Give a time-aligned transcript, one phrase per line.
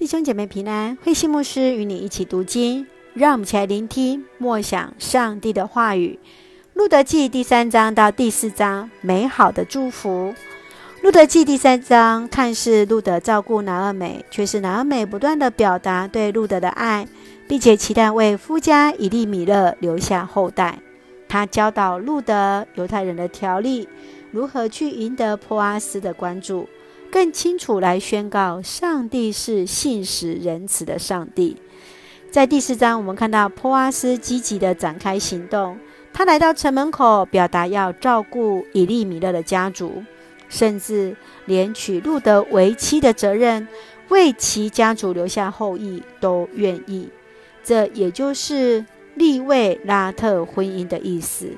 [0.00, 6.18] 弟兄姐妹平安，慧馨牧师与你一起读经，让我们一起来聆听默想上帝的话语。
[6.72, 10.34] 路德记第三章到第四章，美好的祝福。
[11.02, 17.06] 路德记第三章看似路德照顾拿二美，却是拿二美不断地表达对路德的爱，
[17.46, 20.78] 并且期待为夫家以利米勒留下后代。
[21.28, 23.86] 他教导路德犹太人的条例，
[24.30, 26.66] 如何去赢得波阿斯的关注。
[27.10, 31.56] 更清楚来宣告，上帝是信实仁慈的上帝。
[32.30, 35.76] 在第四章，我们看到波阿斯积极地展开行动，
[36.12, 40.04] 他来到城门口，表达要照顾以利米勒的家族，
[40.48, 43.66] 甚至连娶路得为妻的责任，
[44.08, 47.08] 为其家族留下后裔都愿意。
[47.64, 48.86] 这也就是
[49.16, 51.48] 利未拉特婚姻的意思。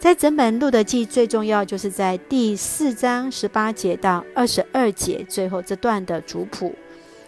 [0.00, 6.74] 在整本路德记最重要，就是在第四章十八节到二十二节最后这段的族谱，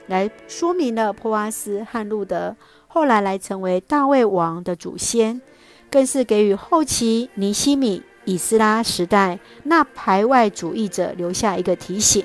[0.06, 2.56] 来说明了波阿斯和路德
[2.88, 5.42] 后来来成为大卫王的祖先，
[5.90, 12.24] 更是给予后期尼希米、以斯拉时代那排外主义者留下一个提醒：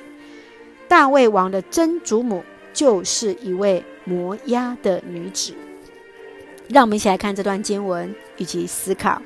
[0.88, 2.42] 大卫王的曾祖母
[2.72, 5.52] 就是一位摩押的女子。
[6.68, 9.20] 让我们一起来看这段经文，以及思考。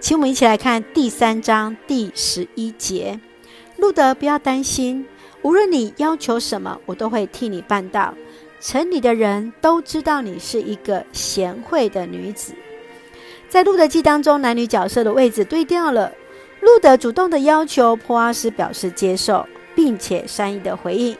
[0.00, 3.18] 请我们一起来看第三章第十一节。
[3.76, 5.06] 路德，不要担心，
[5.42, 8.14] 无论你要求什么，我都会替你办到。
[8.60, 12.54] 城里的人都知道你是一个贤惠的女子。
[13.48, 16.12] 在路得记当中，男女角色的位置对调了。
[16.60, 21.16] 路德主动的要求，波阿斯表示接受，并且善意的回应。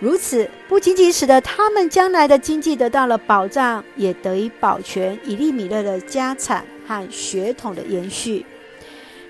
[0.00, 8.46] 如此不仅仅使得他们将来的经济得到了保障，也得以保全以利米勒的家产和血统的延续。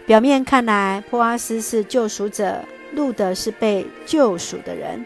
[0.07, 5.05] 表面看来，波阿斯是救赎者，路德是被救赎的人。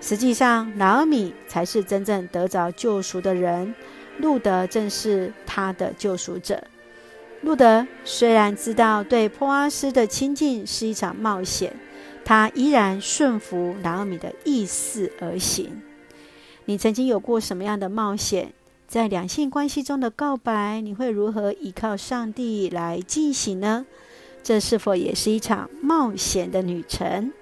[0.00, 3.74] 实际上，拿俄米才是真正得着救赎的人，
[4.18, 6.62] 路德正是他的救赎者。
[7.40, 11.72] 路德虽然知道对波阿斯的亲近是一场冒险。
[12.28, 15.80] 他依然顺服拿俄米的意思而行。
[16.66, 18.52] 你曾经有过什么样的冒险？
[18.86, 23.86] 在两性关系中的告白，你会如何依靠上帝来进行呢？
[24.42, 27.32] 这是否也是一场冒险的旅程？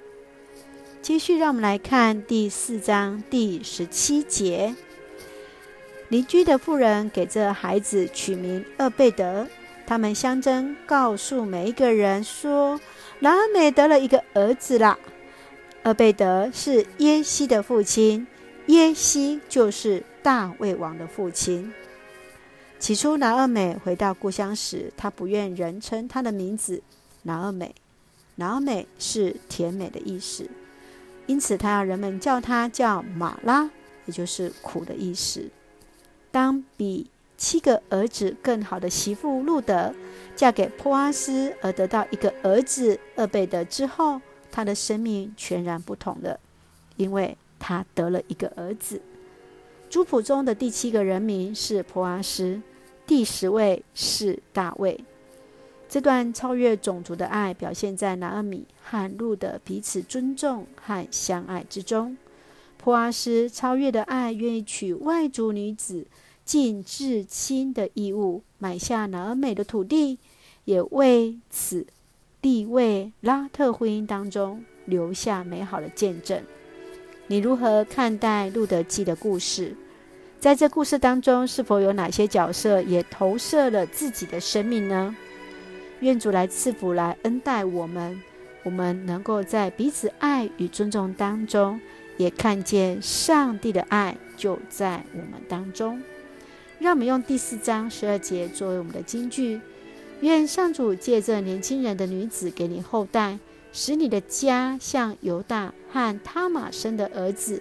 [1.02, 4.76] 继续，让我们来看第四章第十七节。
[6.10, 9.48] 邻居的妇人给这孩子取名厄贝德，
[9.84, 12.80] 他们相争，告诉每一个人说。
[13.20, 14.98] 拿俄美得了一个儿子啦。
[15.84, 18.26] 厄贝德是耶西的父亲，
[18.66, 21.72] 耶西就是大卫王的父亲。
[22.78, 26.82] 起初，拿俄美回到故乡时，他不愿人称他的名字
[27.22, 27.74] 拿俄美。
[28.34, 30.50] 拿俄美是甜美的意思，
[31.26, 33.70] 因此他要人们叫他叫马拉，
[34.04, 35.48] 也就是苦的意思。
[36.30, 39.94] 当比七个儿子更好的媳妇路得
[40.34, 44.20] 嫁给波阿斯，而得到一个儿子厄贝德之后，
[44.50, 46.40] 他的生命全然不同了，
[46.96, 49.00] 因为他得了一个儿子。
[49.88, 52.60] 族谱中的第七个人名是波阿斯，
[53.06, 55.04] 第十位是大卫。
[55.88, 62.16] 这段超越种族的爱表现在拿阿米和路德彼此尊重和相爱之中。
[62.76, 66.06] 波阿斯超越的爱，愿意娶外族女子。
[66.46, 70.18] 尽至亲的义务，买下南美的土地，
[70.64, 71.84] 也为此
[72.40, 76.40] 利未拉特婚姻当中留下美好的见证。
[77.26, 79.76] 你如何看待路德记的故事？
[80.38, 85.16] 在这故事当中，是否有哪些角色也投射了自己的生命呢？
[85.98, 88.22] 愿主来赐福，来恩待我们，
[88.62, 91.80] 我们能够在彼此爱与尊重当中，
[92.18, 96.00] 也看见上帝的爱就在我们当中。
[96.78, 99.60] 让我们用第四章十二节作为我们的金句。
[100.20, 103.38] 愿上主借这年轻人的女子给你后代，
[103.72, 107.60] 使你的家像犹大和他玛生的儿子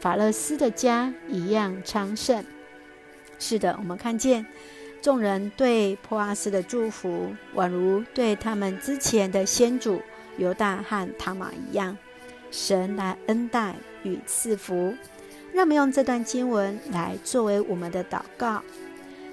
[0.00, 2.44] 法勒斯的家一样昌盛。
[3.38, 4.44] 是的，我们看见
[5.02, 10.00] 众人对波阿斯的祝福，宛如对他们之前的先祖
[10.38, 11.96] 犹大和他玛一样，
[12.50, 14.94] 神来恩待与赐福。
[15.54, 18.60] 让我们用这段经文来作为我们的祷告。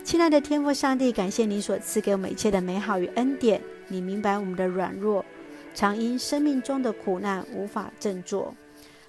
[0.04, 3.60] 亲爱的天父上帝，感谢你所赐给我们一切的美好与恩典。
[3.88, 5.26] 你明白我们的软弱，
[5.74, 8.54] 常因生命中的苦难无法振作。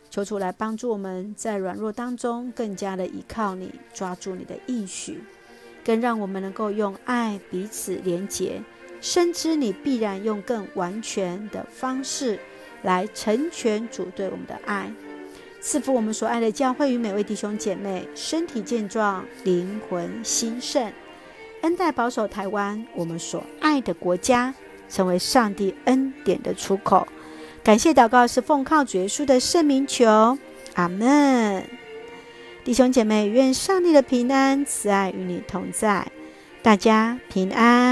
[0.08, 5.22] 求主来帮助我们在软弱当中更加的依靠你，抓住你的应许，
[5.84, 8.62] 更让我们能够用爱彼此连结，
[9.02, 12.38] 深知你必然用更完全的方式
[12.80, 14.90] 来成全主对我们的爱。
[15.62, 20.92] 赐福我们所爱的教会与每位弟兄姐妹身体健壮，灵魂兴盛，
[21.60, 24.52] 恩待保守台湾，我们所爱的国家，
[24.88, 27.06] 成为上帝恩典的出口。
[27.62, 30.36] 感谢祷告是奉靠主耶稣的圣名求，
[30.74, 31.64] 阿门。
[32.64, 36.08] 弟兄姐妹，愿上帝的平安慈爱与你同在，
[36.60, 37.91] 大家平安。